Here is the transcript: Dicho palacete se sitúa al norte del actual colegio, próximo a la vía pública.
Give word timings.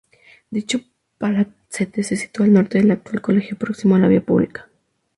Dicho 0.49 0.79
palacete 1.19 2.01
se 2.01 2.15
sitúa 2.15 2.47
al 2.47 2.53
norte 2.53 2.79
del 2.79 2.89
actual 2.89 3.21
colegio, 3.21 3.55
próximo 3.55 3.93
a 3.95 3.99
la 3.99 4.07
vía 4.07 4.25
pública. 4.25 4.67